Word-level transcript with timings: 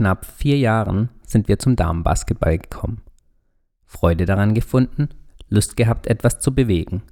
Knapp 0.00 0.24
vier 0.24 0.56
Jahren 0.56 1.10
sind 1.26 1.48
wir 1.48 1.58
zum 1.58 1.76
Damenbasketball 1.76 2.56
gekommen. 2.56 3.02
Freude 3.84 4.24
daran 4.24 4.54
gefunden, 4.54 5.10
Lust 5.50 5.76
gehabt, 5.76 6.06
etwas 6.06 6.40
zu 6.40 6.54
bewegen. 6.54 7.02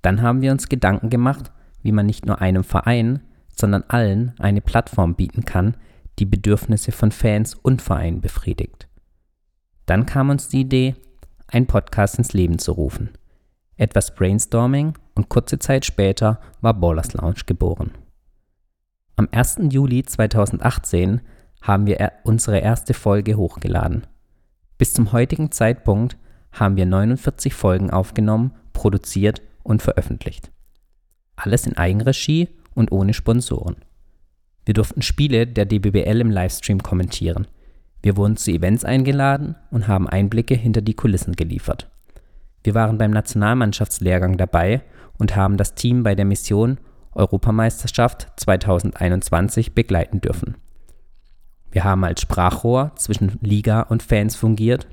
Dann 0.00 0.22
haben 0.22 0.40
wir 0.40 0.52
uns 0.52 0.68
Gedanken 0.68 1.10
gemacht, 1.10 1.50
wie 1.82 1.90
man 1.90 2.06
nicht 2.06 2.26
nur 2.26 2.40
einem 2.40 2.62
Verein, 2.62 3.18
sondern 3.48 3.82
allen 3.88 4.32
eine 4.38 4.60
Plattform 4.60 5.16
bieten 5.16 5.44
kann, 5.44 5.76
die 6.20 6.24
Bedürfnisse 6.24 6.92
von 6.92 7.10
Fans 7.10 7.56
und 7.56 7.82
Vereinen 7.82 8.20
befriedigt. 8.20 8.86
Dann 9.86 10.06
kam 10.06 10.30
uns 10.30 10.46
die 10.46 10.60
Idee, 10.60 10.94
einen 11.48 11.66
Podcast 11.66 12.16
ins 12.18 12.32
Leben 12.32 12.60
zu 12.60 12.70
rufen. 12.70 13.10
Etwas 13.76 14.14
Brainstorming 14.14 14.94
und 15.16 15.30
kurze 15.30 15.58
Zeit 15.58 15.84
später 15.84 16.38
war 16.60 16.74
Ballers 16.74 17.12
Lounge 17.12 17.42
geboren. 17.44 17.90
Am 19.16 19.26
1. 19.32 19.62
Juli 19.70 20.04
2018 20.04 21.22
haben 21.62 21.86
wir 21.86 22.12
unsere 22.24 22.58
erste 22.58 22.94
Folge 22.94 23.36
hochgeladen. 23.36 24.06
Bis 24.78 24.92
zum 24.92 25.12
heutigen 25.12 25.52
Zeitpunkt 25.52 26.16
haben 26.52 26.76
wir 26.76 26.86
49 26.86 27.54
Folgen 27.54 27.90
aufgenommen, 27.90 28.52
produziert 28.72 29.42
und 29.62 29.82
veröffentlicht. 29.82 30.50
Alles 31.36 31.66
in 31.66 31.76
Eigenregie 31.76 32.48
und 32.74 32.92
ohne 32.92 33.14
Sponsoren. 33.14 33.76
Wir 34.64 34.74
durften 34.74 35.02
Spiele 35.02 35.46
der 35.46 35.66
DBBL 35.66 36.20
im 36.20 36.30
Livestream 36.30 36.82
kommentieren. 36.82 37.46
Wir 38.02 38.16
wurden 38.16 38.36
zu 38.36 38.50
Events 38.50 38.84
eingeladen 38.84 39.56
und 39.70 39.88
haben 39.88 40.08
Einblicke 40.08 40.54
hinter 40.54 40.80
die 40.80 40.94
Kulissen 40.94 41.36
geliefert. 41.36 41.90
Wir 42.62 42.74
waren 42.74 42.98
beim 42.98 43.10
Nationalmannschaftslehrgang 43.10 44.36
dabei 44.36 44.82
und 45.18 45.36
haben 45.36 45.56
das 45.56 45.74
Team 45.74 46.02
bei 46.02 46.14
der 46.14 46.24
Mission 46.24 46.78
Europameisterschaft 47.12 48.28
2021 48.36 49.74
begleiten 49.74 50.20
dürfen. 50.20 50.56
Wir 51.70 51.84
haben 51.84 52.04
als 52.04 52.20
Sprachrohr 52.20 52.92
zwischen 52.96 53.38
Liga 53.42 53.82
und 53.82 54.02
Fans 54.02 54.36
fungiert. 54.36 54.86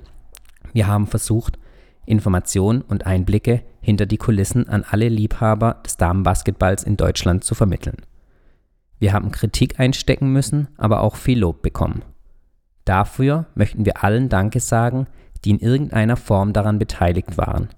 Wir 0.74 0.88
haben 0.88 1.08
versucht, 1.08 1.58
Informationen 2.06 2.82
und 2.82 3.06
Einblicke 3.06 3.64
hinter 3.82 4.06
die 4.06 4.18
Kulissen 4.18 4.70
an 4.70 4.86
alle 4.90 5.10
Liebhaber 5.10 5.82
des 5.86 5.98
Damenbasketballs 5.98 6.84
in 6.84 6.98
Deutschland 6.98 7.44
zu 7.44 7.56
vermitteln. 7.56 7.98
Wir 9.00 9.14
haben 9.14 9.32
Kritik 9.32 9.80
einstecken 9.80 10.32
müssen, 10.32 10.70
aber 10.78 11.02
auch 11.02 11.16
viel 11.16 11.40
Lob 11.40 11.62
bekommen. 11.62 12.04
Dafür 12.86 13.48
möchten 13.56 13.86
wir 13.86 14.04
allen 14.04 14.30
Danke 14.30 14.60
sagen, 14.60 15.08
die 15.44 15.52
in 15.52 15.60
irgendeiner 15.60 16.16
Form 16.16 16.54
daran 16.54 16.80
beteiligt 16.80 17.38
waren. 17.38 17.70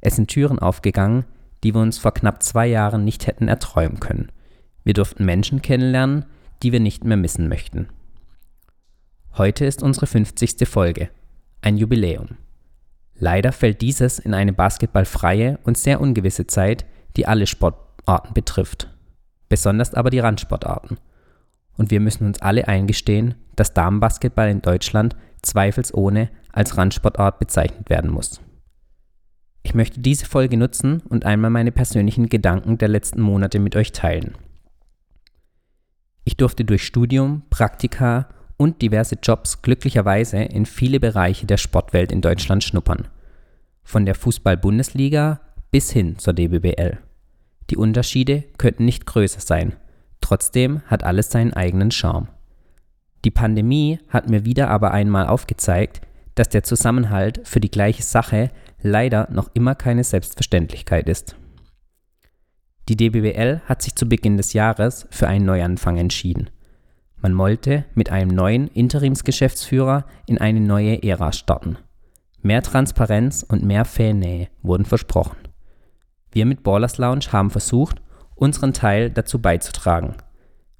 Es 0.00 0.16
sind 0.16 0.28
Türen 0.28 0.58
aufgegangen, 0.58 1.24
die 1.62 1.74
wir 1.74 1.82
uns 1.82 1.98
vor 1.98 2.14
knapp 2.14 2.42
zwei 2.42 2.66
Jahren 2.66 3.04
nicht 3.04 3.26
hätten 3.26 3.48
erträumen 3.48 4.00
können. 4.00 4.32
Wir 4.82 4.94
durften 4.94 5.24
Menschen 5.24 5.62
kennenlernen, 5.62 6.24
die 6.62 6.72
wir 6.72 6.80
nicht 6.80 7.04
mehr 7.04 7.18
missen 7.18 7.48
möchten. 7.48 7.88
Heute 9.38 9.64
ist 9.64 9.82
unsere 9.82 10.08
50. 10.08 10.68
Folge, 10.68 11.08
ein 11.62 11.76
Jubiläum. 11.76 12.36
Leider 13.14 13.52
fällt 13.52 13.80
dieses 13.80 14.18
in 14.18 14.34
eine 14.34 14.52
basketballfreie 14.52 15.60
und 15.62 15.78
sehr 15.78 16.00
ungewisse 16.00 16.48
Zeit, 16.48 16.84
die 17.16 17.26
alle 17.26 17.46
Sportarten 17.46 18.34
betrifft, 18.34 18.92
besonders 19.48 19.94
aber 19.94 20.10
die 20.10 20.18
Randsportarten. 20.18 20.98
Und 21.76 21.92
wir 21.92 22.00
müssen 22.00 22.26
uns 22.26 22.42
alle 22.42 22.66
eingestehen, 22.66 23.36
dass 23.54 23.72
Damenbasketball 23.72 24.50
in 24.50 24.62
Deutschland 24.62 25.14
zweifelsohne 25.42 26.30
als 26.50 26.76
Randsportart 26.76 27.38
bezeichnet 27.38 27.88
werden 27.88 28.10
muss. 28.10 28.40
Ich 29.62 29.74
möchte 29.74 30.00
diese 30.00 30.26
Folge 30.26 30.56
nutzen 30.56 31.02
und 31.08 31.24
einmal 31.24 31.50
meine 31.50 31.70
persönlichen 31.70 32.28
Gedanken 32.28 32.78
der 32.78 32.88
letzten 32.88 33.20
Monate 33.20 33.60
mit 33.60 33.76
euch 33.76 33.92
teilen. 33.92 34.34
Ich 36.24 36.36
durfte 36.36 36.64
durch 36.64 36.84
Studium, 36.84 37.42
Praktika 37.48 38.28
und 38.60 38.82
diverse 38.82 39.16
Jobs 39.22 39.62
glücklicherweise 39.62 40.36
in 40.36 40.66
viele 40.66 41.00
Bereiche 41.00 41.46
der 41.46 41.56
Sportwelt 41.56 42.12
in 42.12 42.20
Deutschland 42.20 42.62
schnuppern. 42.62 43.08
Von 43.82 44.04
der 44.04 44.14
Fußball-Bundesliga 44.14 45.40
bis 45.70 45.90
hin 45.90 46.18
zur 46.18 46.34
DBBL. 46.34 46.98
Die 47.70 47.78
Unterschiede 47.78 48.44
könnten 48.58 48.84
nicht 48.84 49.06
größer 49.06 49.40
sein. 49.40 49.76
Trotzdem 50.20 50.82
hat 50.82 51.04
alles 51.04 51.30
seinen 51.30 51.54
eigenen 51.54 51.90
Charme. 51.90 52.28
Die 53.24 53.30
Pandemie 53.30 53.98
hat 54.10 54.28
mir 54.28 54.44
wieder 54.44 54.68
aber 54.68 54.90
einmal 54.90 55.26
aufgezeigt, 55.26 56.02
dass 56.34 56.50
der 56.50 56.62
Zusammenhalt 56.62 57.40
für 57.44 57.60
die 57.60 57.70
gleiche 57.70 58.02
Sache 58.02 58.50
leider 58.82 59.26
noch 59.30 59.48
immer 59.54 59.74
keine 59.74 60.04
Selbstverständlichkeit 60.04 61.08
ist. 61.08 61.34
Die 62.90 62.96
DBBL 62.96 63.62
hat 63.64 63.80
sich 63.80 63.94
zu 63.94 64.06
Beginn 64.06 64.36
des 64.36 64.52
Jahres 64.52 65.06
für 65.10 65.28
einen 65.28 65.46
Neuanfang 65.46 65.96
entschieden. 65.96 66.50
Man 67.22 67.36
wollte 67.36 67.84
mit 67.94 68.10
einem 68.10 68.30
neuen 68.30 68.68
Interimsgeschäftsführer 68.68 70.06
in 70.26 70.38
eine 70.38 70.60
neue 70.60 71.02
Ära 71.02 71.32
starten. 71.32 71.76
Mehr 72.42 72.62
Transparenz 72.62 73.44
und 73.46 73.62
mehr 73.62 73.84
Fannähe 73.84 74.48
wurden 74.62 74.86
versprochen. 74.86 75.36
Wir 76.32 76.46
mit 76.46 76.62
Ballers 76.62 76.96
Lounge 76.96 77.26
haben 77.32 77.50
versucht, 77.50 78.00
unseren 78.34 78.72
Teil 78.72 79.10
dazu 79.10 79.40
beizutragen. 79.40 80.14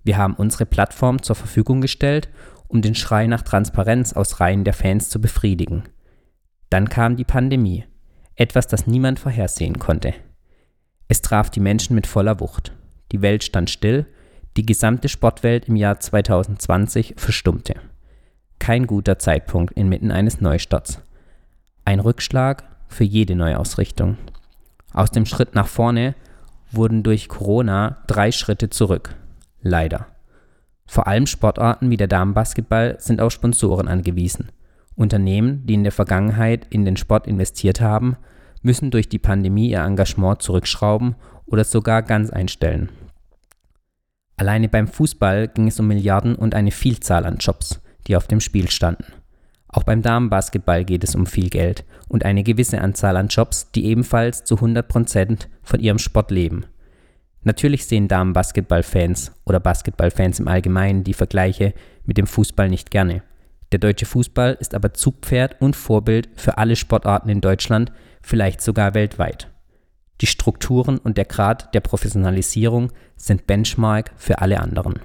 Wir 0.03 0.17
haben 0.17 0.35
unsere 0.35 0.65
Plattform 0.65 1.23
zur 1.23 1.37
Verfügung 1.37 1.83
gestellt, 1.83 2.31
um 2.69 2.81
den 2.81 2.95
Schrei 2.95 3.27
nach 3.27 3.43
Transparenz 3.43 4.15
aus 4.15 4.41
Reihen 4.41 4.65
der 4.65 4.73
Fans 4.73 5.11
zu 5.11 5.21
befriedigen. 5.21 5.83
Dann 6.71 6.89
kam 6.89 7.17
die 7.17 7.25
Pandemie, 7.25 7.85
etwas, 8.37 8.67
das 8.67 8.87
niemand 8.87 9.19
vorhersehen 9.19 9.79
konnte. 9.79 10.15
Es 11.09 11.21
traf 11.21 11.51
die 11.51 11.61
Menschen 11.61 11.95
mit 11.95 12.07
voller 12.07 12.41
Wucht. 12.41 12.73
Die 13.13 13.21
Welt 13.21 13.45
stand 13.45 13.69
still 13.69 14.07
die 14.57 14.67
gesamte 14.67 15.09
Sportwelt 15.09 15.69
im 15.69 15.77
Jahr 15.77 16.01
2020 16.01 17.15
verstummte. 17.17 17.75
Kein 18.59 18.87
guter 18.87 19.19
Zeitpunkt 19.19 19.73
inmitten 19.75 20.11
eines 20.11 20.41
Neustarts. 20.41 21.01
Ein 21.85 22.01
Rückschlag 22.01 22.65
für 22.89 23.05
jede 23.05 23.37
Neuausrichtung. 23.37 24.19
Aus 24.93 25.11
dem 25.11 25.25
Schritt 25.25 25.55
nach 25.55 25.67
vorne 25.67 26.15
wurden 26.71 27.03
durch 27.03 27.29
Corona 27.29 27.99
drei 28.07 28.33
Schritte 28.33 28.71
zurück. 28.71 29.15
Leider. 29.63 30.07
Vor 30.87 31.07
allem 31.07 31.27
Sportarten 31.27 31.91
wie 31.91 31.97
der 31.97 32.09
Damenbasketball 32.09 32.97
sind 32.99 33.21
auf 33.21 33.33
Sponsoren 33.33 33.89
angewiesen. 33.89 34.51
Unternehmen, 34.97 35.65
die 35.67 35.75
in 35.75 35.85
der 35.85 35.93
Vergangenheit 35.93 36.67
in 36.71 36.85
den 36.85 36.97
Sport 36.97 37.27
investiert 37.27 37.81
haben, 37.81 38.17
müssen 38.63 38.91
durch 38.91 39.09
die 39.09 39.19
Pandemie 39.19 39.71
ihr 39.71 39.81
Engagement 39.81 40.43
zurückschrauben 40.43 41.15
oder 41.47 41.65
sogar 41.65 42.03
ganz 42.03 42.31
einstellen. 42.31 42.91
Alleine 44.41 44.71
beim 44.71 44.89
Fußball 44.89 45.49
ging 45.49 45.69
es 45.69 45.79
um 45.81 45.87
Milliarden 45.87 46.35
und 46.35 46.55
eine 46.55 46.71
Vielzahl 46.71 47.27
an 47.27 47.37
Jobs, 47.37 47.83
die 48.07 48.17
auf 48.17 48.27
dem 48.27 48.41
Spiel 48.41 48.71
standen. 48.71 49.05
Auch 49.69 49.83
beim 49.83 50.01
Damenbasketball 50.01 50.87
geht 50.87 51.05
es 51.05 51.15
um 51.15 51.27
viel 51.27 51.51
Geld 51.51 51.85
und 52.09 52.25
eine 52.25 52.43
gewisse 52.43 52.81
Anzahl 52.81 53.19
an 53.19 53.29
Jobs, 53.29 53.71
die 53.73 53.85
ebenfalls 53.85 54.45
zu 54.45 54.55
100% 54.55 55.41
von 55.63 55.81
ihrem 55.81 55.99
Sport 55.99 56.31
leben. 56.31 56.65
Natürlich 57.43 57.85
sehen 57.85 58.09
Damenbasketballfans 58.09 59.33
oder 59.45 59.61
Basketballfans 59.61 60.41
im 60.41 60.49
Allgemeinen 60.49 61.05
die 61.05 61.13
Vergleiche 61.13 61.75
mit 62.07 62.17
dem 62.17 62.27
Fußball 62.27 62.71
nicht 62.71 62.91
gerne. 62.91 63.23
Der 63.73 63.79
deutsche 63.79 64.07
Fußball 64.07 64.57
ist 64.59 64.75
aber 64.75 64.95
Zugpferd 64.95 65.61
und 65.61 65.77
Vorbild 65.77 66.31
für 66.37 66.57
alle 66.57 66.77
Sportarten 66.77 67.29
in 67.29 67.43
Deutschland, 67.43 67.93
vielleicht 68.23 68.63
sogar 68.63 68.95
weltweit. 68.95 69.51
Die 70.21 70.27
Strukturen 70.27 70.99
und 70.99 71.17
der 71.17 71.25
Grad 71.25 71.75
der 71.75 71.81
Professionalisierung 71.81 72.93
sind 73.17 73.47
Benchmark 73.47 74.13
für 74.17 74.41
alle 74.41 74.61
anderen. 74.61 74.99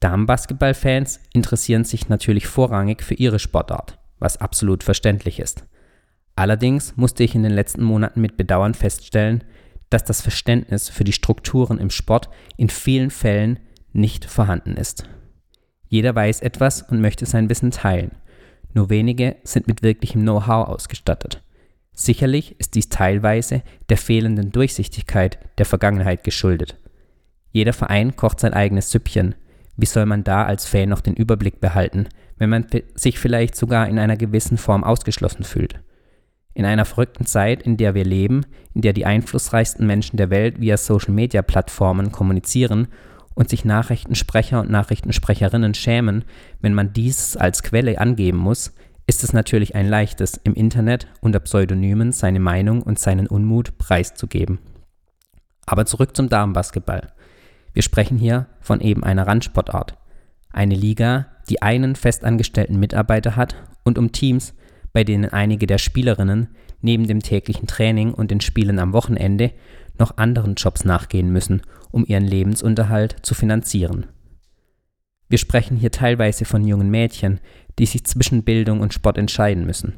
Damenbasketballfans 0.00 1.20
interessieren 1.32 1.84
sich 1.84 2.10
natürlich 2.10 2.46
vorrangig 2.46 3.02
für 3.02 3.14
ihre 3.14 3.38
Sportart, 3.38 3.98
was 4.18 4.36
absolut 4.36 4.82
verständlich 4.82 5.40
ist. 5.40 5.64
Allerdings 6.36 6.96
musste 6.96 7.22
ich 7.24 7.34
in 7.34 7.42
den 7.42 7.52
letzten 7.52 7.82
Monaten 7.82 8.20
mit 8.20 8.36
Bedauern 8.36 8.74
feststellen, 8.74 9.44
dass 9.88 10.04
das 10.04 10.20
Verständnis 10.20 10.88
für 10.88 11.04
die 11.04 11.12
Strukturen 11.12 11.78
im 11.78 11.90
Sport 11.90 12.28
in 12.56 12.68
vielen 12.68 13.10
Fällen 13.10 13.60
nicht 13.92 14.24
vorhanden 14.24 14.76
ist. 14.76 15.08
Jeder 15.88 16.14
weiß 16.14 16.40
etwas 16.40 16.82
und 16.82 17.00
möchte 17.00 17.24
sein 17.24 17.48
Wissen 17.48 17.70
teilen. 17.70 18.10
Nur 18.74 18.90
wenige 18.90 19.36
sind 19.44 19.68
mit 19.68 19.82
wirklichem 19.82 20.22
Know-how 20.22 20.66
ausgestattet. 20.66 21.43
Sicherlich 21.94 22.58
ist 22.58 22.74
dies 22.74 22.88
teilweise 22.88 23.62
der 23.88 23.96
fehlenden 23.96 24.50
Durchsichtigkeit 24.50 25.38
der 25.58 25.64
Vergangenheit 25.64 26.24
geschuldet. 26.24 26.76
Jeder 27.52 27.72
Verein 27.72 28.16
kocht 28.16 28.40
sein 28.40 28.52
eigenes 28.52 28.90
Süppchen. 28.90 29.36
Wie 29.76 29.86
soll 29.86 30.06
man 30.06 30.24
da 30.24 30.44
als 30.44 30.66
Fan 30.66 30.88
noch 30.88 31.00
den 31.00 31.14
Überblick 31.14 31.60
behalten, 31.60 32.08
wenn 32.36 32.50
man 32.50 32.66
sich 32.94 33.18
vielleicht 33.18 33.54
sogar 33.54 33.88
in 33.88 33.98
einer 33.98 34.16
gewissen 34.16 34.58
Form 34.58 34.82
ausgeschlossen 34.82 35.44
fühlt? 35.44 35.80
In 36.52 36.64
einer 36.64 36.84
verrückten 36.84 37.26
Zeit, 37.26 37.62
in 37.62 37.76
der 37.76 37.94
wir 37.94 38.04
leben, 38.04 38.44
in 38.74 38.82
der 38.82 38.92
die 38.92 39.06
einflussreichsten 39.06 39.86
Menschen 39.86 40.16
der 40.16 40.30
Welt 40.30 40.60
via 40.60 40.76
Social-Media-Plattformen 40.76 42.12
kommunizieren 42.12 42.88
und 43.34 43.50
sich 43.50 43.64
Nachrichtensprecher 43.64 44.60
und 44.60 44.70
Nachrichtensprecherinnen 44.70 45.74
schämen, 45.74 46.24
wenn 46.60 46.74
man 46.74 46.92
dies 46.92 47.36
als 47.36 47.62
Quelle 47.62 48.00
angeben 48.00 48.38
muss, 48.38 48.72
ist 49.06 49.22
es 49.24 49.32
natürlich 49.32 49.74
ein 49.74 49.88
leichtes, 49.88 50.40
im 50.44 50.54
Internet 50.54 51.06
unter 51.20 51.40
Pseudonymen 51.40 52.12
seine 52.12 52.40
Meinung 52.40 52.82
und 52.82 52.98
seinen 52.98 53.26
Unmut 53.26 53.76
preiszugeben. 53.78 54.58
Aber 55.66 55.86
zurück 55.86 56.16
zum 56.16 56.28
Damenbasketball. 56.28 57.12
Wir 57.72 57.82
sprechen 57.82 58.18
hier 58.18 58.46
von 58.60 58.80
eben 58.80 59.02
einer 59.02 59.26
Randsportart. 59.26 59.96
Eine 60.52 60.74
Liga, 60.74 61.26
die 61.48 61.60
einen 61.62 61.96
festangestellten 61.96 62.78
Mitarbeiter 62.78 63.36
hat 63.36 63.56
und 63.82 63.98
um 63.98 64.12
Teams, 64.12 64.54
bei 64.92 65.04
denen 65.04 65.30
einige 65.30 65.66
der 65.66 65.78
Spielerinnen 65.78 66.48
neben 66.80 67.06
dem 67.06 67.20
täglichen 67.20 67.66
Training 67.66 68.14
und 68.14 68.30
den 68.30 68.40
Spielen 68.40 68.78
am 68.78 68.92
Wochenende 68.92 69.52
noch 69.98 70.16
anderen 70.16 70.54
Jobs 70.54 70.84
nachgehen 70.84 71.30
müssen, 71.30 71.62
um 71.90 72.04
ihren 72.06 72.24
Lebensunterhalt 72.24 73.16
zu 73.22 73.34
finanzieren. 73.34 74.06
Wir 75.28 75.38
sprechen 75.38 75.76
hier 75.76 75.90
teilweise 75.90 76.44
von 76.44 76.64
jungen 76.64 76.90
Mädchen, 76.90 77.40
die 77.78 77.86
sich 77.86 78.04
zwischen 78.04 78.44
Bildung 78.44 78.80
und 78.80 78.94
Sport 78.94 79.18
entscheiden 79.18 79.66
müssen, 79.66 79.94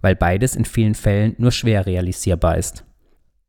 weil 0.00 0.16
beides 0.16 0.56
in 0.56 0.64
vielen 0.64 0.94
Fällen 0.94 1.34
nur 1.38 1.52
schwer 1.52 1.86
realisierbar 1.86 2.56
ist. 2.56 2.84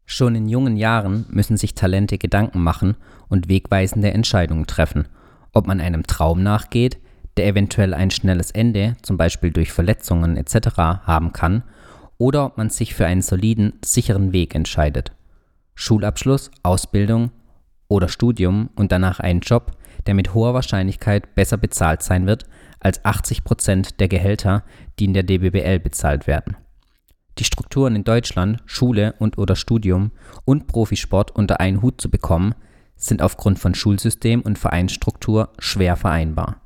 Schon 0.06 0.36
in 0.36 0.50
jungen 0.50 0.76
Jahren 0.76 1.26
müssen 1.30 1.56
sich 1.58 1.74
Talente 1.74 2.18
Gedanken 2.18 2.62
machen 2.62 2.98
und 3.30 3.48
wegweisende 3.48 4.12
Entscheidungen 4.12 4.68
treffen, 4.68 5.08
ob 5.54 5.68
man 5.68 5.80
einem 5.80 6.04
Traum 6.04 6.44
nachgeht, 6.44 6.98
der 7.38 7.48
eventuell 7.48 7.94
ein 7.94 8.12
schnelles 8.12 8.52
Ende, 8.52 8.98
zum 9.04 9.16
Beispiel 9.18 9.52
durch 9.52 9.72
Verletzungen 9.72 10.36
etc. 10.36 10.76
haben 10.78 11.32
kann, 11.32 11.64
oder 12.18 12.46
ob 12.46 12.58
man 12.58 12.70
sich 12.70 12.94
für 12.94 13.06
einen 13.06 13.22
soliden, 13.22 13.74
sicheren 13.84 14.34
Weg 14.34 14.54
entscheidet. 14.54 15.14
Schulabschluss, 15.76 16.52
Ausbildung 16.62 17.32
oder 17.88 18.10
Studium 18.10 18.70
und 18.76 18.92
danach 18.92 19.20
einen 19.20 19.40
Job, 19.40 19.78
der 20.08 20.14
mit 20.14 20.34
hoher 20.34 20.54
Wahrscheinlichkeit 20.54 21.36
besser 21.36 21.58
bezahlt 21.58 22.02
sein 22.02 22.28
wird 22.28 22.46
als 22.80 23.06
80 23.06 23.44
Prozent 23.44 24.00
der 24.00 24.08
Gehälter, 24.08 24.64
die 25.00 25.06
in 25.06 25.14
der 25.14 25.24
DBBL 25.24 25.80
bezahlt 25.80 26.28
werden. 26.28 26.58
Die 27.38 27.44
Strukturen 27.44 27.96
in 27.96 28.04
Deutschland, 28.04 28.62
Schule 28.66 29.14
und 29.20 29.38
oder 29.38 29.56
Studium 29.56 30.12
und 30.46 30.68
Profisport 30.68 31.32
unter 31.32 31.60
einen 31.60 31.82
Hut 31.82 32.02
zu 32.02 32.10
bekommen, 32.10 32.56
sind 32.96 33.22
aufgrund 33.22 33.58
von 33.60 33.74
Schulsystem 33.74 34.42
und 34.42 34.60
Vereinsstruktur 34.60 35.50
schwer 35.58 35.96
vereinbar. 35.96 36.62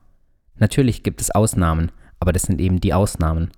Natürlich 0.58 1.04
gibt 1.04 1.22
es 1.22 1.32
Ausnahmen, 1.32 1.92
aber 2.20 2.34
das 2.34 2.44
sind 2.44 2.60
eben 2.60 2.80
die 2.82 2.94
Ausnahmen. 2.94 3.52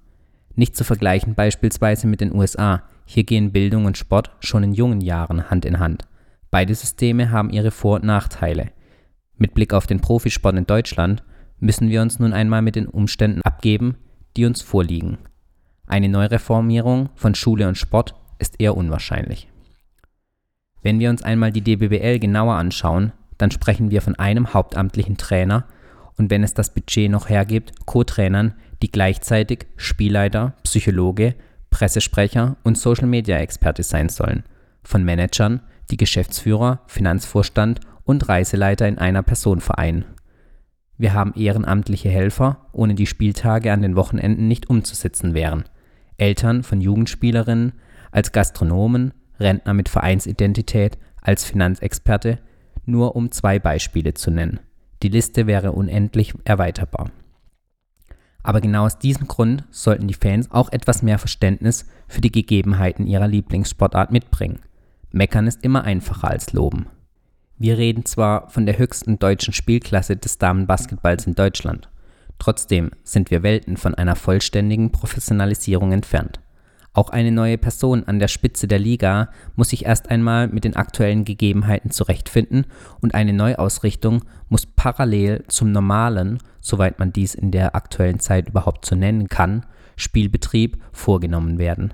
Nicht 0.56 0.76
zu 0.76 0.84
vergleichen 0.84 1.36
beispielsweise 1.36 2.08
mit 2.08 2.22
den 2.22 2.34
USA, 2.36 2.84
hier 3.06 3.24
gehen 3.24 3.52
Bildung 3.52 3.86
und 3.86 3.98
Sport 3.98 4.32
schon 4.40 4.64
in 4.64 4.74
jungen 4.74 5.02
Jahren 5.02 5.50
Hand 5.50 5.66
in 5.66 5.80
Hand. 5.80 6.08
Beide 6.52 6.74
Systeme 6.76 7.32
haben 7.32 7.52
ihre 7.52 7.72
Vor- 7.72 7.96
und 7.96 8.04
Nachteile. 8.04 8.72
Mit 9.38 9.54
Blick 9.54 9.74
auf 9.74 9.88
den 9.88 10.00
Profisport 10.00 10.56
in 10.56 10.66
Deutschland 10.66 11.24
müssen 11.60 11.90
wir 11.90 12.02
uns 12.02 12.20
nun 12.20 12.34
einmal 12.34 12.62
mit 12.62 12.76
den 12.76 12.88
Umständen 12.88 13.42
abgeben, 13.44 13.98
die 14.36 14.46
uns 14.46 14.62
vorliegen. 14.62 15.18
Eine 15.86 16.10
Neureformierung 16.10 17.10
von 17.16 17.36
Schule 17.36 17.68
und 17.68 17.78
Sport 17.78 18.16
ist 18.40 18.60
eher 18.60 18.76
unwahrscheinlich. 18.76 19.48
Wenn 20.82 21.00
wir 21.00 21.10
uns 21.10 21.24
einmal 21.24 21.52
die 21.52 21.62
DBBL 21.62 22.20
genauer 22.20 22.56
anschauen, 22.56 23.12
dann 23.38 23.52
sprechen 23.52 23.92
wir 23.92 24.02
von 24.02 24.16
einem 24.16 24.54
hauptamtlichen 24.54 25.18
Trainer 25.18 25.66
und 26.18 26.32
wenn 26.32 26.44
es 26.44 26.54
das 26.54 26.74
Budget 26.74 27.12
noch 27.12 27.30
hergibt, 27.30 27.86
Co-Trainern, 27.86 28.54
die 28.82 28.92
gleichzeitig 28.92 29.68
Spielleiter, 29.76 30.54
Psychologe, 30.64 31.36
Pressesprecher 31.70 32.58
und 32.64 32.78
Social-Media-Experte 32.78 33.84
sein 33.84 34.10
sollen, 34.10 34.44
von 34.84 35.04
Managern, 35.04 35.62
die 35.92 35.98
Geschäftsführer, 35.98 36.82
Finanzvorstand 36.88 37.82
und 38.08 38.28
Reiseleiter 38.28 38.88
in 38.88 38.98
einer 38.98 39.22
Person 39.22 39.60
vereinen. 39.60 40.06
Wir 40.98 41.14
haben 41.14 41.34
ehrenamtliche 41.36 42.10
Helfer, 42.10 42.68
ohne 42.72 42.96
die 42.96 43.06
Spieltage 43.06 43.72
an 43.72 43.84
den 43.84 43.96
Wochenenden 43.96 44.48
nicht 44.48 44.70
umzusetzen 44.70 45.36
wären. 45.36 45.66
Eltern 46.18 46.64
von 46.64 46.82
Jugendspielerinnen, 46.82 47.74
als 48.12 48.32
Gastronomen, 48.32 49.14
Rentner 49.40 49.76
mit 49.76 49.90
Vereinsidentität, 49.90 50.98
als 51.22 51.46
Finanzexperte, 51.46 52.40
nur 52.86 53.16
um 53.16 53.32
zwei 53.32 53.60
Beispiele 53.60 54.16
zu 54.16 54.32
nennen. 54.32 54.60
Die 55.04 55.10
Liste 55.10 55.46
wäre 55.46 55.74
unendlich 55.74 56.34
erweiterbar. 56.46 57.12
Aber 58.42 58.62
genau 58.62 58.86
aus 58.86 58.98
diesem 58.98 59.28
Grund 59.28 59.66
sollten 59.70 60.08
die 60.08 60.14
Fans 60.14 60.50
auch 60.50 60.72
etwas 60.72 61.04
mehr 61.04 61.20
Verständnis 61.20 61.86
für 62.08 62.22
die 62.22 62.32
Gegebenheiten 62.32 63.06
ihrer 63.06 63.28
Lieblingssportart 63.28 64.12
mitbringen. 64.12 64.62
Meckern 65.12 65.46
ist 65.46 65.64
immer 65.64 65.84
einfacher 65.84 66.30
als 66.30 66.54
loben. 66.54 66.88
Wir 67.60 67.78
reden 67.78 68.06
zwar 68.06 68.50
von 68.50 68.68
der 68.68 68.78
höchsten 68.78 69.18
deutschen 69.18 69.54
Spielklasse 69.54 70.16
des 70.16 70.38
Damenbasketballs 70.38 71.26
in 71.26 71.34
Deutschland, 71.34 71.90
trotzdem 72.38 72.92
sind 73.04 73.32
wir 73.32 73.42
Welten 73.42 73.78
von 73.78 73.96
einer 73.96 74.16
vollständigen 74.16 74.92
Professionalisierung 74.92 75.92
entfernt. 75.92 76.40
Auch 76.94 77.10
eine 77.10 77.32
neue 77.32 77.58
Person 77.58 78.04
an 78.06 78.20
der 78.20 78.28
Spitze 78.28 78.68
der 78.68 78.80
Liga 78.80 79.30
muss 79.56 79.70
sich 79.70 79.86
erst 79.86 80.10
einmal 80.10 80.48
mit 80.48 80.64
den 80.64 80.76
aktuellen 80.76 81.26
Gegebenheiten 81.26 81.92
zurechtfinden 81.92 82.66
und 83.02 83.14
eine 83.14 83.34
Neuausrichtung 83.34 84.24
muss 84.50 84.66
parallel 84.66 85.44
zum 85.48 85.72
normalen, 85.72 86.40
soweit 86.60 87.00
man 87.00 87.14
dies 87.14 87.36
in 87.36 87.52
der 87.52 87.76
aktuellen 87.76 88.20
Zeit 88.20 88.50
überhaupt 88.50 88.86
so 88.86 88.96
nennen 88.96 89.28
kann, 89.28 89.66
Spielbetrieb 89.96 90.78
vorgenommen 90.92 91.58
werden. 91.58 91.94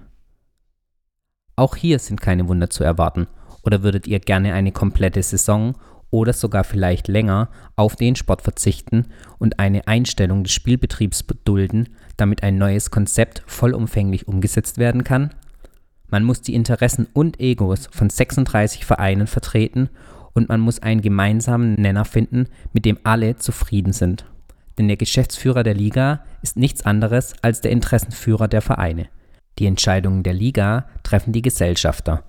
Auch 1.56 1.75
hier 1.75 2.00
sind 2.00 2.19
keine 2.19 2.48
Wunder 2.48 2.69
zu 2.69 2.83
erwarten. 2.83 3.27
Oder 3.63 3.83
würdet 3.83 4.07
ihr 4.07 4.19
gerne 4.19 4.54
eine 4.54 4.71
komplette 4.71 5.24
Saison 5.24 5.75
oder 6.10 6.33
sogar 6.33 6.63
vielleicht 6.63 7.07
länger 7.07 7.50
auf 7.75 7.95
den 7.95 8.15
Sport 8.15 8.44
verzichten 8.44 9.07
und 9.39 9.57
eine 9.60 9.88
Einstellung 9.88 10.44
des 10.44 10.54
Spielbetriebs 10.54 11.25
dulden, 11.44 11.89
damit 12.18 12.44
ein 12.44 12.57
neues 12.57 12.92
Konzept 12.92 13.42
vollumfänglich 13.48 14.27
umgesetzt 14.27 14.77
werden 14.77 15.04
kann? 15.04 15.31
Man 16.10 16.24
muss 16.24 16.42
die 16.42 16.54
Interessen 16.54 17.07
und 17.13 17.39
Egos 17.39 17.89
von 17.92 18.12
36 18.12 18.86
Vereinen 18.86 19.25
vertreten 19.25 19.89
und 20.33 20.50
man 20.50 20.59
muss 20.59 20.80
einen 20.80 21.01
gemeinsamen 21.01 21.74
Nenner 21.74 22.06
finden, 22.06 22.48
mit 22.74 22.86
dem 22.86 23.00
alle 23.04 23.38
zufrieden 23.38 23.94
sind. 23.94 24.25
Denn 24.77 24.88
der 24.88 24.98
Geschäftsführer 24.98 25.63
der 25.63 25.74
Liga 25.74 26.24
ist 26.42 26.57
nichts 26.57 26.86
anderes 26.86 27.33
als 27.42 27.62
der 27.62 27.71
Interessenführer 27.71 28.48
der 28.48 28.62
Vereine. 28.62 29.07
Die 29.59 29.66
Entscheidungen 29.66 30.24
der 30.24 30.33
Liga 30.33 30.88
treffen 31.04 31.31
die 31.31 31.42
Gesellschafter. 31.42 32.24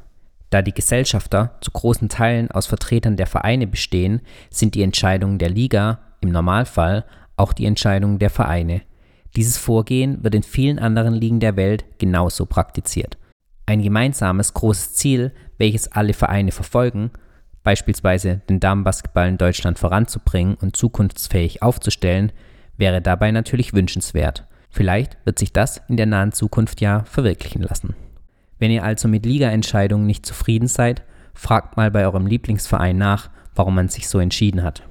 Da 0.55 0.63
die 0.63 0.73
Gesellschafter 0.73 1.57
zu 1.61 1.73
großen 1.73 2.09
Teilen 2.09 2.49
aus 2.53 2.67
Vertretern 2.67 3.17
der 3.17 3.27
Vereine 3.27 3.67
bestehen, 3.67 4.21
sind 4.51 4.77
die 4.77 4.85
Entscheidungen 4.85 5.41
der 5.41 5.51
Liga 5.51 5.99
im 6.21 6.31
Normalfall 6.31 7.05
auch 7.37 7.53
die 7.53 7.67
Entscheidungen 7.67 8.21
der 8.21 8.31
Vereine. 8.31 8.83
Dieses 9.35 9.59
Vorgehen 9.59 10.23
wird 10.23 10.37
in 10.37 10.45
vielen 10.45 10.79
anderen 10.79 11.13
Ligen 11.13 11.41
der 11.41 11.57
Welt 11.57 11.85
genauso 11.99 12.47
praktiziert. 12.47 13.19
Ein 13.67 13.83
gemeinsames 13.83 14.55
großes 14.55 14.95
Ziel, 14.95 15.33
welches 15.59 15.91
alle 15.91 16.13
Vereine 16.13 16.53
verfolgen, 16.53 17.11
beispielsweise 17.65 18.43
den 18.49 18.61
Damenbasketball 18.61 19.27
in 19.27 19.39
Deutschland 19.39 19.81
voranzubringen 19.81 20.55
und 20.55 20.77
zukunftsfähig 20.77 21.63
aufzustellen, 21.63 22.31
wäre 22.77 23.03
dabei 23.03 23.33
natürlich 23.33 23.73
wünschenswert. 23.73 24.47
Vielleicht 24.71 25.19
wird 25.25 25.41
sich 25.41 25.53
das 25.53 25.83
in 25.89 25.97
der 25.97 26.07
nahen 26.07 26.31
Zukunft 26.31 26.81
ja 26.81 27.03
verwirklichen 27.07 27.63
lassen. 27.63 27.97
Wenn 28.59 28.71
ihr 28.71 28.85
also 28.85 29.09
mit 29.09 29.27
Ligaentscheidungen 29.27 30.07
nicht 30.07 30.25
zufrieden 30.25 30.69
seid, 30.69 31.03
fragt 31.35 31.77
mal 31.77 31.91
bei 31.91 32.05
eurem 32.05 32.27
Lieblingsverein 32.27 32.97
nach, 32.97 33.31
warum 33.55 33.75
man 33.75 33.89
sich 33.89 34.09
so 34.09 34.19
entschieden 34.19 34.63
hat. 34.63 34.83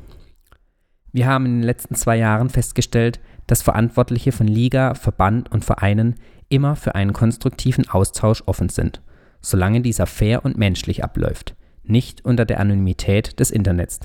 Wir 1.12 1.27
haben 1.27 1.46
in 1.46 1.53
den 1.60 1.63
letzten 1.63 1.96
zwei 1.96 2.17
Jahren 2.17 2.50
festgestellt, 2.50 3.20
dass 3.48 3.62
Verantwortliche 3.62 4.32
von 4.32 4.48
Liga, 4.48 4.96
Verband 4.96 5.51
und 5.51 5.63
Vereinen 5.63 6.15
immer 6.50 6.75
für 6.75 6.96
einen 6.96 7.13
konstruktiven 7.13 7.89
Austausch 7.89 8.43
offen 8.46 8.70
sind, 8.70 9.01
solange 9.41 9.82
dieser 9.82 10.05
fair 10.08 10.43
und 10.43 10.58
menschlich 10.58 11.03
abläuft, 11.03 11.55
nicht 11.84 12.25
unter 12.25 12.46
der 12.46 12.60
Anonymität 12.60 13.39
des 13.39 13.51
Internets. 13.51 14.00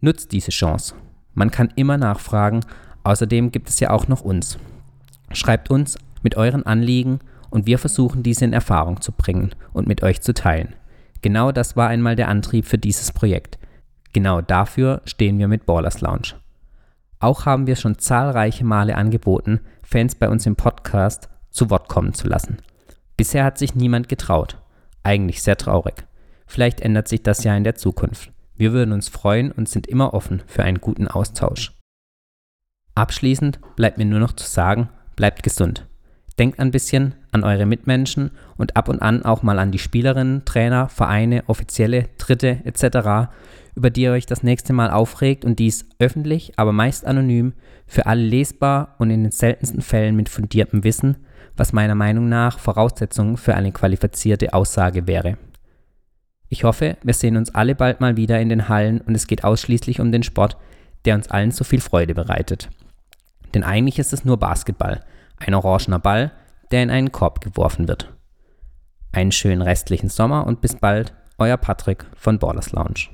Nutzt 0.00 0.32
diese 0.32 0.50
Chance. 0.50 0.94
Man 1.34 1.50
kann 1.50 1.72
immer 1.76 1.98
nachfragen, 1.98 2.60
außerdem 3.04 3.52
gibt 3.52 3.68
es 3.68 3.80
ja 3.80 3.90
auch 3.90 4.08
noch 4.08 4.22
uns. 4.22 4.58
Schreibt 5.32 5.70
uns 5.70 5.98
mit 6.22 6.36
euren 6.36 6.64
Anliegen 6.64 7.20
und 7.54 7.66
wir 7.66 7.78
versuchen 7.78 8.24
diese 8.24 8.44
in 8.44 8.52
Erfahrung 8.52 9.00
zu 9.00 9.12
bringen 9.12 9.54
und 9.72 9.86
mit 9.86 10.02
euch 10.02 10.20
zu 10.20 10.34
teilen. 10.34 10.74
Genau 11.22 11.52
das 11.52 11.76
war 11.76 11.88
einmal 11.88 12.16
der 12.16 12.28
Antrieb 12.28 12.66
für 12.66 12.78
dieses 12.78 13.12
Projekt. 13.12 13.58
Genau 14.12 14.40
dafür 14.40 15.02
stehen 15.04 15.38
wir 15.38 15.46
mit 15.46 15.64
Ballers 15.64 16.00
Lounge. 16.00 16.34
Auch 17.20 17.46
haben 17.46 17.68
wir 17.68 17.76
schon 17.76 17.96
zahlreiche 17.96 18.64
Male 18.64 18.96
angeboten, 18.96 19.60
Fans 19.84 20.16
bei 20.16 20.28
uns 20.28 20.46
im 20.46 20.56
Podcast 20.56 21.28
zu 21.50 21.70
Wort 21.70 21.88
kommen 21.88 22.12
zu 22.12 22.26
lassen. 22.26 22.58
Bisher 23.16 23.44
hat 23.44 23.56
sich 23.56 23.76
niemand 23.76 24.08
getraut. 24.08 24.58
Eigentlich 25.04 25.40
sehr 25.40 25.56
traurig. 25.56 26.04
Vielleicht 26.46 26.80
ändert 26.80 27.06
sich 27.06 27.22
das 27.22 27.44
ja 27.44 27.56
in 27.56 27.62
der 27.62 27.76
Zukunft. 27.76 28.32
Wir 28.56 28.72
würden 28.72 28.92
uns 28.92 29.08
freuen 29.08 29.52
und 29.52 29.68
sind 29.68 29.86
immer 29.86 30.12
offen 30.12 30.42
für 30.46 30.64
einen 30.64 30.80
guten 30.80 31.06
Austausch. 31.06 31.72
Abschließend 32.96 33.60
bleibt 33.76 33.96
mir 33.96 34.06
nur 34.06 34.20
noch 34.20 34.32
zu 34.32 34.46
sagen, 34.46 34.88
bleibt 35.14 35.44
gesund. 35.44 35.86
Denkt 36.38 36.58
ein 36.58 36.70
bisschen 36.70 37.14
an 37.30 37.44
eure 37.44 37.66
Mitmenschen 37.66 38.30
und 38.56 38.76
ab 38.76 38.88
und 38.88 39.00
an 39.00 39.24
auch 39.24 39.42
mal 39.42 39.58
an 39.58 39.70
die 39.70 39.78
Spielerinnen, 39.78 40.44
Trainer, 40.44 40.88
Vereine, 40.88 41.44
Offizielle, 41.46 42.08
Dritte 42.18 42.60
etc 42.64 43.28
über 43.74 43.90
die 43.90 44.02
ihr 44.02 44.12
euch 44.12 44.26
das 44.26 44.42
nächste 44.42 44.72
Mal 44.72 44.90
aufregt 44.90 45.44
und 45.44 45.58
dies 45.58 45.86
öffentlich, 45.98 46.52
aber 46.56 46.72
meist 46.72 47.04
anonym, 47.04 47.54
für 47.86 48.06
alle 48.06 48.22
lesbar 48.22 48.94
und 48.98 49.10
in 49.10 49.24
den 49.24 49.32
seltensten 49.32 49.82
Fällen 49.82 50.16
mit 50.16 50.28
fundiertem 50.28 50.84
Wissen, 50.84 51.16
was 51.56 51.72
meiner 51.72 51.94
Meinung 51.94 52.28
nach 52.28 52.58
Voraussetzung 52.58 53.36
für 53.36 53.54
eine 53.54 53.72
qualifizierte 53.72 54.54
Aussage 54.54 55.06
wäre. 55.06 55.36
Ich 56.48 56.64
hoffe, 56.64 56.96
wir 57.02 57.14
sehen 57.14 57.36
uns 57.36 57.54
alle 57.54 57.74
bald 57.74 58.00
mal 58.00 58.16
wieder 58.16 58.40
in 58.40 58.48
den 58.48 58.68
Hallen 58.68 59.00
und 59.00 59.14
es 59.14 59.26
geht 59.26 59.44
ausschließlich 59.44 60.00
um 60.00 60.12
den 60.12 60.22
Sport, 60.22 60.56
der 61.04 61.16
uns 61.16 61.28
allen 61.28 61.50
so 61.50 61.64
viel 61.64 61.80
Freude 61.80 62.14
bereitet. 62.14 62.70
Denn 63.54 63.64
eigentlich 63.64 63.98
ist 63.98 64.12
es 64.12 64.24
nur 64.24 64.38
Basketball, 64.38 65.00
ein 65.36 65.54
orangener 65.54 65.98
Ball, 65.98 66.32
der 66.70 66.82
in 66.82 66.90
einen 66.90 67.12
Korb 67.12 67.40
geworfen 67.40 67.88
wird. 67.88 68.12
Einen 69.12 69.32
schönen 69.32 69.62
restlichen 69.62 70.08
Sommer 70.08 70.46
und 70.46 70.60
bis 70.60 70.76
bald, 70.76 71.14
euer 71.38 71.56
Patrick 71.56 72.06
von 72.16 72.38
Borders 72.38 72.72
Lounge. 72.72 73.08